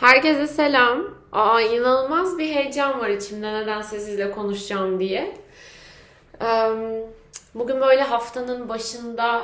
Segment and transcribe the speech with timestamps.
[0.00, 1.04] Herkese selam.
[1.32, 5.34] Aa, inanılmaz bir heyecan var içimde nedense sizle konuşacağım diye.
[7.54, 9.42] Bugün böyle haftanın başında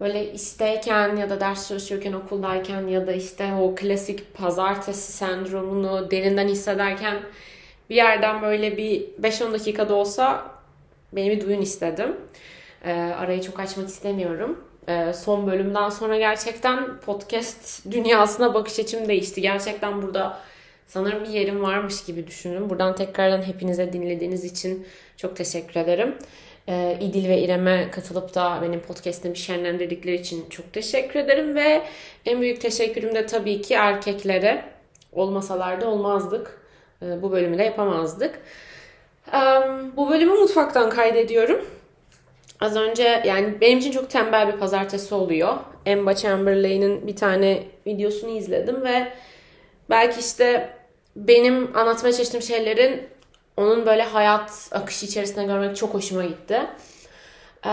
[0.00, 6.48] böyle işteyken ya da ders çalışıyorken okuldayken ya da işte o klasik pazartesi sendromunu derinden
[6.48, 7.22] hissederken
[7.90, 10.50] bir yerden böyle bir 5-10 dakikada olsa
[11.12, 12.16] beni bir duyun istedim.
[13.18, 14.71] Arayı çok açmak istemiyorum
[15.14, 19.40] son bölümden sonra gerçekten podcast dünyasına bakış açım değişti.
[19.40, 20.38] Gerçekten burada
[20.86, 22.70] sanırım bir yerim varmış gibi düşünün.
[22.70, 26.14] Buradan tekrardan hepinize dinlediğiniz için çok teşekkür ederim.
[26.68, 31.54] E, İdil ve İrem'e katılıp da benim podcast'imi şenlendirdikleri için çok teşekkür ederim.
[31.54, 31.82] Ve
[32.26, 34.64] en büyük teşekkürüm de tabii ki erkeklere.
[35.12, 36.60] Olmasalar olmazdık.
[37.02, 38.40] E, bu bölümü de yapamazdık.
[39.32, 39.38] E,
[39.96, 41.64] bu bölümü mutfaktan kaydediyorum.
[42.62, 45.56] Az önce yani benim için çok tembel bir pazartesi oluyor.
[45.86, 49.12] Emma Chamberlain'in bir tane videosunu izledim ve
[49.90, 50.76] belki işte
[51.16, 53.08] benim anlatmaya çalıştığım şeylerin
[53.56, 56.60] onun böyle hayat akışı içerisinde görmek çok hoşuma gitti.
[57.66, 57.70] Ee,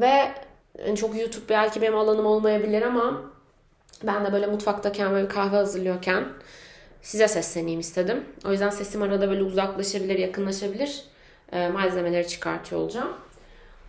[0.00, 0.28] ve
[0.96, 3.22] çok YouTube belki benim alanım olmayabilir ama
[4.02, 6.24] ben de böyle mutfaktayken böyle kahve hazırlıyorken
[7.02, 8.24] size sesleneyim istedim.
[8.46, 11.04] O yüzden sesim arada böyle uzaklaşabilir, yakınlaşabilir.
[11.52, 13.25] Ee, malzemeleri çıkartıyor olacağım.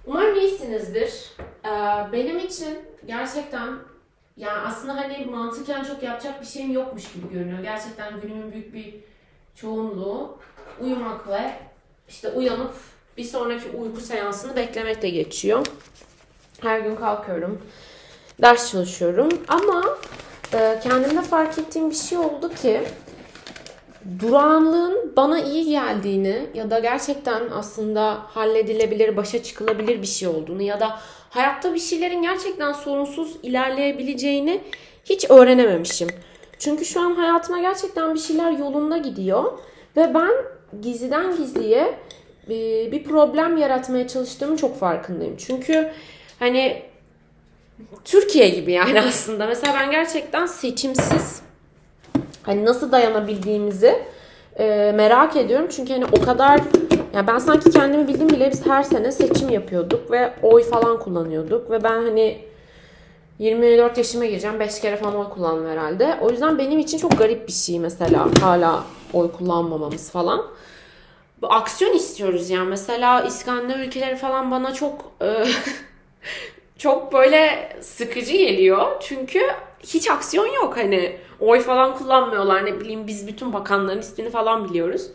[0.08, 1.32] Umarım iyisinizdir.
[1.66, 1.70] Ee,
[2.12, 3.76] benim için gerçekten
[4.38, 7.60] yani aslında hani mantıken çok yapacak bir şeyim yokmuş gibi görünüyor.
[7.60, 8.96] Gerçekten günümün büyük bir
[9.56, 10.38] çoğunluğu
[10.82, 11.52] uyumak ve
[12.10, 12.74] işte uyanıp
[13.18, 15.66] bir sonraki uyku seansını beklemekle geçiyor.
[16.62, 17.62] Her gün kalkıyorum.
[18.42, 19.30] Ders çalışıyorum.
[19.48, 19.98] Ama
[20.54, 22.84] e, kendimde fark ettiğim bir şey oldu ki
[24.20, 30.80] durağanlığın bana iyi geldiğini ya da gerçekten aslında halledilebilir, başa çıkılabilir bir şey olduğunu ya
[30.80, 31.00] da
[31.30, 34.62] hayatta bir şeylerin gerçekten sorunsuz ilerleyebileceğini
[35.06, 36.08] hiç öğrenememişim.
[36.60, 39.58] Çünkü şu an hayatıma gerçekten bir şeyler yolunda gidiyor
[39.98, 40.32] ve ben
[40.82, 41.94] gizliden gizliye
[42.92, 45.38] bir problem yaratmaya çalıştığımın çok farkındayım.
[45.38, 45.92] Çünkü
[46.40, 46.84] hani
[48.06, 49.48] Türkiye gibi yani aslında.
[49.48, 51.47] Mesela ben gerçekten seçimsiz
[52.48, 54.04] hani nasıl dayanabildiğimizi
[54.60, 55.68] e, merak ediyorum.
[55.72, 56.62] Çünkü hani o kadar
[57.14, 61.72] yani ben sanki kendimi bildim bile biz her sene seçim yapıyorduk ve oy falan kullanıyorduk
[61.72, 62.42] ve ben hani
[63.40, 64.60] 24 yaşıma gireceğim.
[64.60, 66.18] 5 kere falan oy kullandım herhalde.
[66.22, 70.46] O yüzden benim için çok garip bir şey mesela hala oy kullanmamamız falan.
[71.44, 72.70] Aksiyon istiyoruz yani.
[72.70, 75.28] Mesela İskandinav ülkeleri falan bana çok e,
[76.78, 78.88] çok böyle sıkıcı geliyor.
[79.02, 79.42] Çünkü
[79.80, 81.18] hiç aksiyon yok hani.
[81.40, 85.08] Oy falan kullanmıyorlar ne bileyim biz bütün bakanların ismini falan biliyoruz.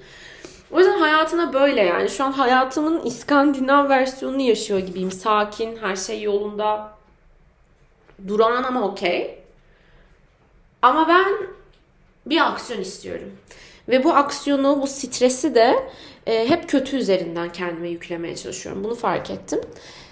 [0.71, 2.09] O yüzden hayatına böyle yani.
[2.09, 5.13] Şu an hayatımın İskandinav versiyonunu yaşıyor gibiyim.
[5.13, 6.93] Sakin, her şey yolunda.
[8.29, 9.39] Durağan ama okey.
[10.83, 11.27] Ama ben
[12.27, 13.33] bir aksiyon istiyorum.
[13.89, 15.91] Ve bu aksiyonu, bu stresi de
[16.27, 18.85] e, hep kötü üzerinden kendime yüklemeye çalışıyorum.
[18.85, 19.61] Bunu fark ettim.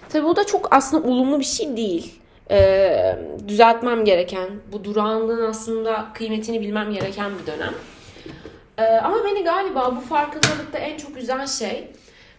[0.08, 3.18] Tabii bu da çok aslında olumlu bir şey değil e,
[3.48, 7.74] düzeltmem gereken, bu durağanlığın aslında kıymetini bilmem gereken bir dönem.
[8.78, 11.90] E, ama beni galiba bu farkındalıkta en çok üzen şey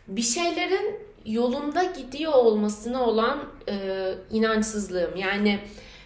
[0.07, 3.39] bir şeylerin yolunda gidiyor olmasına olan
[3.69, 5.15] e, inançsızlığım.
[5.15, 5.59] Yani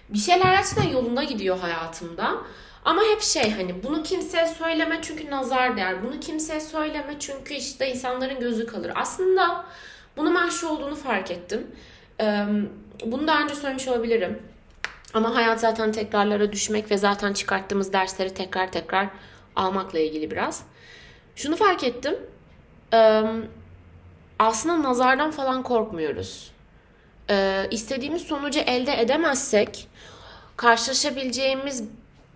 [0.09, 2.31] bir şeyler gerçekten yolunda gidiyor hayatımda.
[2.85, 6.03] Ama hep şey hani bunu kimseye söyleme çünkü nazar değer.
[6.03, 8.91] Bunu kimseye söyleme çünkü işte insanların gözü kalır.
[8.95, 9.65] Aslında
[10.17, 11.67] bunu ben olduğunu fark ettim.
[13.05, 14.39] Bunu daha önce söylemiş olabilirim.
[15.13, 19.07] Ama hayat zaten tekrarlara düşmek ve zaten çıkarttığımız dersleri tekrar tekrar
[19.55, 20.63] almakla ilgili biraz.
[21.35, 22.15] Şunu fark ettim.
[24.39, 26.51] Aslında nazardan falan korkmuyoruz.
[27.71, 29.87] İstediğimiz sonucu elde edemezsek
[30.57, 31.83] karşılaşabileceğimiz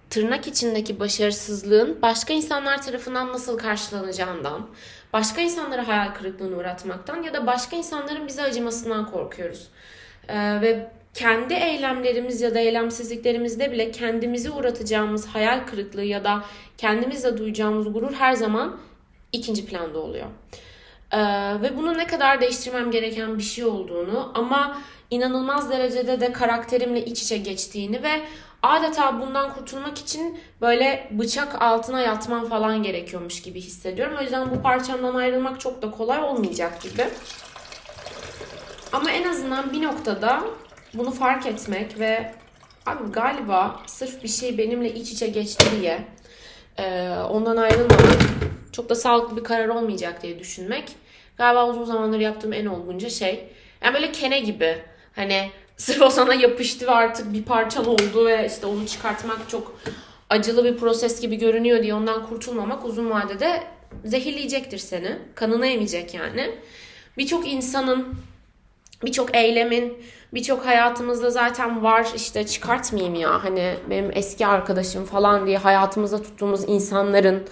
[0.09, 4.67] tırnak içindeki başarısızlığın başka insanlar tarafından nasıl karşılanacağından,
[5.13, 9.67] başka insanları hayal kırıklığına uğratmaktan ya da başka insanların bize acımasından korkuyoruz.
[10.29, 16.43] Ee, ve kendi eylemlerimiz ya da eylemsizliklerimizde bile kendimizi uğratacağımız hayal kırıklığı ya da
[16.77, 18.77] kendimizle duyacağımız gurur her zaman
[19.31, 20.27] ikinci planda oluyor.
[21.11, 21.17] Ee,
[21.61, 24.81] ve bunu ne kadar değiştirmem gereken bir şey olduğunu ama
[25.11, 28.21] inanılmaz derecede de karakterimle iç içe geçtiğini ve
[28.63, 34.15] adeta bundan kurtulmak için böyle bıçak altına yatmam falan gerekiyormuş gibi hissediyorum.
[34.19, 37.07] O yüzden bu parçamdan ayrılmak çok da kolay olmayacak gibi.
[38.93, 40.43] Ama en azından bir noktada
[40.93, 42.33] bunu fark etmek ve
[42.85, 46.03] abi galiba sırf bir şey benimle iç içe geçti diye
[46.77, 48.19] e, ondan ayrılmamak
[48.71, 50.95] çok da sağlıklı bir karar olmayacak diye düşünmek
[51.37, 53.49] galiba uzun zamandır yaptığım en olgunca şey.
[53.83, 54.77] Yani böyle kene gibi
[55.15, 59.79] hani sırf o sana yapıştı ve artık bir parçan oldu ve işte onu çıkartmak çok
[60.29, 63.63] acılı bir proses gibi görünüyor diye ondan kurtulmamak uzun vadede
[64.05, 65.17] zehirleyecektir seni.
[65.35, 66.51] Kanını emecek yani.
[67.17, 68.07] Birçok insanın,
[69.03, 69.97] birçok eylemin,
[70.33, 76.63] birçok hayatımızda zaten var işte çıkartmayayım ya hani benim eski arkadaşım falan diye hayatımızda tuttuğumuz
[76.67, 77.43] insanların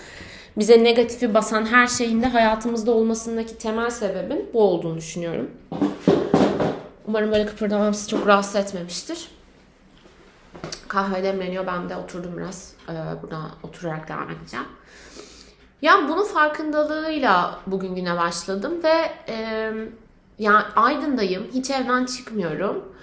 [0.57, 5.51] bize negatifi basan her şeyin de hayatımızda olmasındaki temel sebebin bu olduğunu düşünüyorum.
[7.07, 9.31] Umarım böyle kıpırdamam sizi çok rahatsız etmemiştir.
[10.87, 11.67] Kahve demleniyor.
[11.67, 12.73] Ben de oturdum biraz.
[12.89, 12.93] Ee,
[13.23, 14.65] burada oturarak devam edeceğim.
[15.81, 19.11] Yani bunun farkındalığıyla bugün güne başladım ve
[20.39, 21.47] yani Aydın'dayım.
[21.53, 22.93] Hiç evden çıkmıyorum.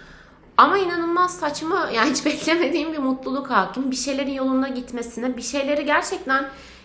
[0.56, 3.90] Ama inanılmaz saçma yani hiç beklemediğim bir mutluluk hakim.
[3.90, 6.44] Bir şeylerin yolunda gitmesine, bir şeyleri gerçekten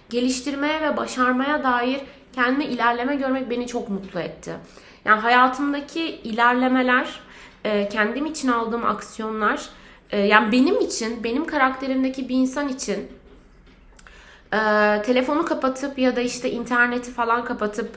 [0.10, 2.02] geliştirmeye ve başarmaya dair
[2.34, 4.56] kendime ilerleme görmek beni çok mutlu etti.
[5.06, 7.20] Yani hayatımdaki ilerlemeler,
[7.66, 9.70] e, kendim için aldığım aksiyonlar,
[10.12, 13.08] e, yani benim için, benim karakterimdeki bir insan için
[14.54, 14.58] e,
[15.02, 17.90] telefonu kapatıp ya da işte interneti falan kapatıp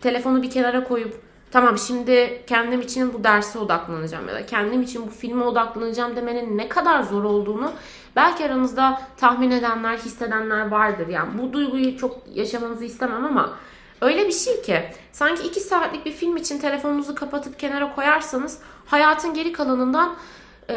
[0.00, 1.22] telefonu bir kenara koyup
[1.54, 6.58] tamam şimdi kendim için bu derse odaklanacağım ya da kendim için bu filme odaklanacağım demenin
[6.58, 7.72] ne kadar zor olduğunu
[8.16, 11.08] belki aranızda tahmin edenler, hissedenler vardır.
[11.08, 13.52] Yani bu duyguyu çok yaşamanızı istemem ama
[14.00, 19.34] öyle bir şey ki sanki iki saatlik bir film için telefonunuzu kapatıp kenara koyarsanız hayatın
[19.34, 20.14] geri kalanından
[20.68, 20.74] e,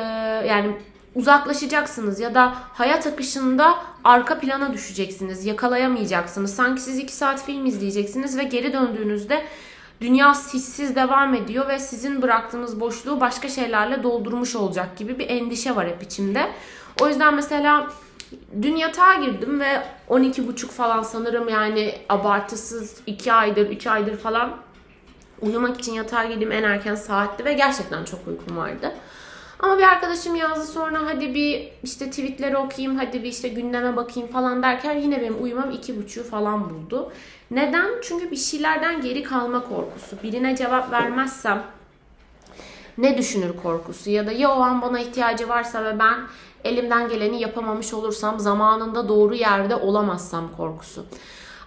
[0.48, 0.78] yani
[1.16, 6.56] uzaklaşacaksınız ya da hayat akışında arka plana düşeceksiniz, yakalayamayacaksınız.
[6.56, 9.44] Sanki siz iki saat film izleyeceksiniz ve geri döndüğünüzde
[10.02, 15.76] dünya hissiz devam ediyor ve sizin bıraktığınız boşluğu başka şeylerle doldurmuş olacak gibi bir endişe
[15.76, 16.52] var hep içimde.
[17.02, 17.88] O yüzden mesela
[18.62, 24.58] dün yatağa girdim ve 12.30 falan sanırım yani abartısız 2 aydır 3 aydır falan
[25.42, 28.94] uyumak için yatağa girdiğim en erken saatti ve gerçekten çok uykum vardı.
[29.60, 34.30] Ama bir arkadaşım yazdı sonra hadi bir işte tweetleri okuyayım, hadi bir işte gündeme bakayım
[34.30, 37.12] falan derken yine benim uyumam iki buçuğu falan buldu.
[37.52, 37.90] Neden?
[38.02, 40.24] Çünkü bir şeylerden geri kalma korkusu.
[40.24, 41.64] Birine cevap vermezsem
[42.98, 46.16] ne düşünür korkusu ya da ya o an bana ihtiyacı varsa ve ben
[46.64, 51.06] elimden geleni yapamamış olursam zamanında doğru yerde olamazsam korkusu.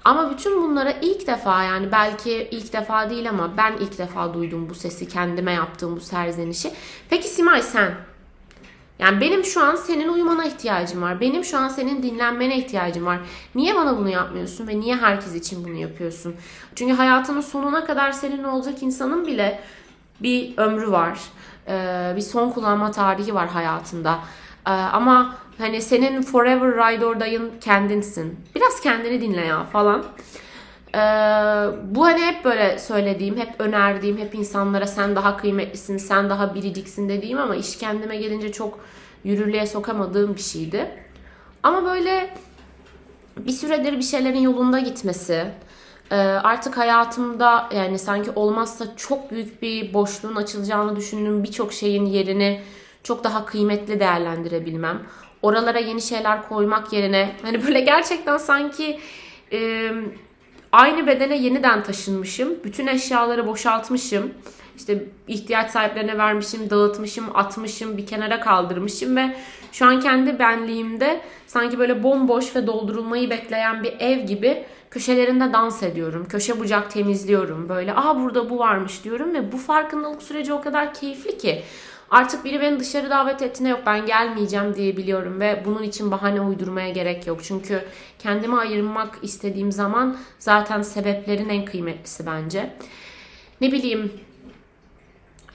[0.05, 4.71] Ama bütün bunlara ilk defa yani belki ilk defa değil ama ben ilk defa duydum
[4.71, 6.73] bu sesi kendime yaptığım bu serzenişi.
[7.11, 7.95] Peki Simay sen?
[8.99, 11.21] Yani benim şu an senin uyumana ihtiyacım var.
[11.21, 13.19] Benim şu an senin dinlenmene ihtiyacım var.
[13.55, 16.35] Niye bana bunu yapmıyorsun ve niye herkes için bunu yapıyorsun?
[16.75, 19.61] Çünkü hayatının sonuna kadar senin olacak insanın bile
[20.21, 21.21] bir ömrü var.
[21.69, 24.19] Ee, bir son kullanma tarihi var hayatında.
[24.67, 28.41] Ee, ama hani senin forever ride or die'ın kendinsin.
[28.55, 30.05] Biraz kendini dinle ya falan.
[30.95, 30.99] Ee,
[31.95, 37.09] bu hani hep böyle söylediğim, hep önerdiğim, hep insanlara sen daha kıymetlisin, sen daha biriciksin
[37.09, 38.79] dediğim ama iş kendime gelince çok
[39.25, 40.91] yürürlüğe sokamadığım bir şeydi.
[41.63, 42.35] Ama böyle
[43.37, 45.47] bir süredir bir şeylerin yolunda gitmesi,
[46.11, 52.63] e, artık hayatımda yani sanki olmazsa çok büyük bir boşluğun açılacağını düşündüğüm birçok şeyin yerini
[53.03, 55.03] çok daha kıymetli değerlendirebilmem.
[55.43, 59.01] Oralara yeni şeyler koymak yerine hani böyle gerçekten sanki
[59.53, 59.91] e,
[60.73, 62.49] aynı bedene yeniden taşınmışım.
[62.65, 64.31] Bütün eşyaları boşaltmışım.
[64.77, 69.37] İşte ihtiyaç sahiplerine vermişim, dağıtmışım, atmışım, bir kenara kaldırmışım ve
[69.73, 75.83] şu an kendi benliğimde sanki böyle bomboş ve doldurulmayı bekleyen bir ev gibi köşelerinde dans
[75.83, 76.27] ediyorum.
[76.29, 77.69] Köşe bucak temizliyorum.
[77.69, 81.63] Böyle aa burada bu varmış diyorum ve bu farkındalık süreci o kadar keyifli ki.
[82.11, 86.91] Artık biri beni dışarı davet ettiğinde yok ben gelmeyeceğim diyebiliyorum ve bunun için bahane uydurmaya
[86.91, 87.41] gerek yok.
[87.43, 87.85] Çünkü
[88.19, 92.71] kendime ayırmak istediğim zaman zaten sebeplerin en kıymetlisi bence.
[93.61, 94.13] Ne bileyim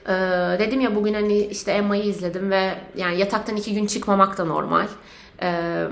[0.07, 0.11] ee,
[0.59, 4.87] dedim ya bugün hani işte Emma'yı izledim ve yani yataktan iki gün çıkmamak da normal.
[5.41, 5.85] Ee,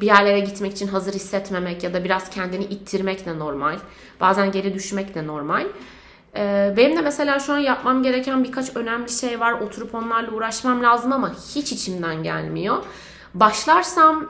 [0.00, 3.78] bir yerlere gitmek için hazır hissetmemek ya da biraz kendini ittirmek de normal.
[4.20, 5.66] Bazen geri düşmek de normal.
[6.36, 9.52] Ee, benim de mesela şu an yapmam gereken birkaç önemli şey var.
[9.52, 12.76] Oturup onlarla uğraşmam lazım ama hiç içimden gelmiyor.
[13.34, 14.28] Başlarsam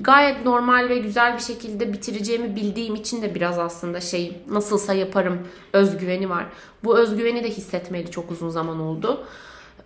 [0.00, 5.48] gayet normal ve güzel bir şekilde bitireceğimi bildiğim için de biraz aslında şey nasılsa yaparım
[5.72, 6.46] özgüveni var.
[6.84, 9.24] Bu özgüveni de hissetmeli çok uzun zaman oldu.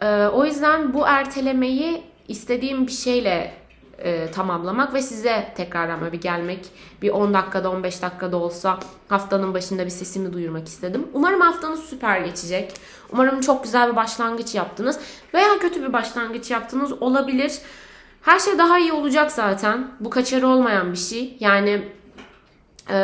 [0.00, 3.63] Ee, o yüzden bu ertelemeyi istediğim bir şeyle
[3.98, 6.66] e, tamamlamak ve size tekrardan böyle bir gelmek
[7.02, 11.08] bir 10 dakikada 15 dakikada olsa haftanın başında bir sesimi duyurmak istedim.
[11.12, 12.72] Umarım haftanız süper geçecek.
[13.12, 14.98] Umarım çok güzel bir başlangıç yaptınız
[15.34, 17.52] veya kötü bir başlangıç yaptınız olabilir.
[18.22, 19.88] Her şey daha iyi olacak zaten.
[20.00, 21.36] Bu kaçarı olmayan bir şey.
[21.40, 21.82] Yani
[22.90, 22.98] e,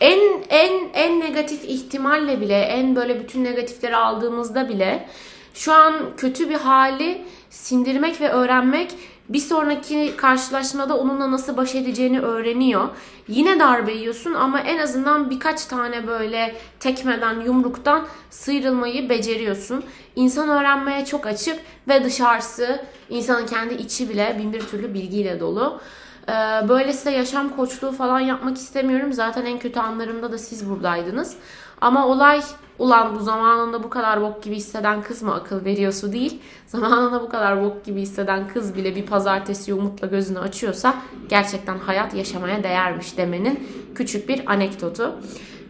[0.00, 5.08] en en en negatif ihtimalle bile en böyle bütün negatifleri aldığımızda bile
[5.54, 8.94] şu an kötü bir hali sindirmek ve öğrenmek
[9.28, 12.88] Bir sonraki karşılaşmada onunla nasıl baş edeceğini öğreniyor.
[13.28, 19.84] Yine darbe yiyorsun ama en azından birkaç tane böyle tekmeden, yumruktan sıyrılmayı beceriyorsun.
[20.16, 25.80] İnsan öğrenmeye çok açık ve dışarısı, insanın kendi içi bile bin bir türlü bilgiyle dolu.
[26.28, 26.32] Ee,
[26.68, 29.12] böyle yaşam koçluğu falan yapmak istemiyorum.
[29.12, 31.36] Zaten en kötü anlarımda da siz buradaydınız.
[31.80, 32.40] Ama olay
[32.78, 36.42] ulan bu zamanında bu kadar bok gibi hisseden kız mı akıl veriyorsu değil.
[36.66, 40.94] Zamanında bu kadar bok gibi hisseden kız bile bir pazartesi umutla gözünü açıyorsa
[41.28, 45.14] gerçekten hayat yaşamaya değermiş demenin küçük bir anekdotu.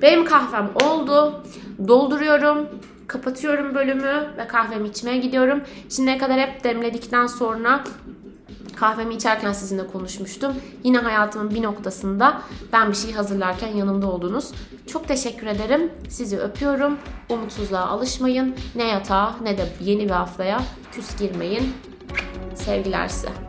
[0.02, 1.42] Benim kahvem oldu.
[1.88, 2.68] Dolduruyorum.
[3.06, 5.60] Kapatıyorum bölümü ve kahvemi içmeye gidiyorum.
[5.88, 7.84] Şimdiye kadar hep demledikten sonra
[8.80, 10.52] kahvemi içerken sizinle konuşmuştum.
[10.84, 12.42] Yine hayatımın bir noktasında
[12.72, 14.52] ben bir şey hazırlarken yanımda oldunuz.
[14.86, 15.92] Çok teşekkür ederim.
[16.08, 16.98] Sizi öpüyorum.
[17.28, 18.56] Umutsuzluğa alışmayın.
[18.74, 20.60] Ne yatağa ne de yeni bir haftaya
[20.92, 21.72] küs girmeyin.
[22.54, 23.47] Sevgiler size.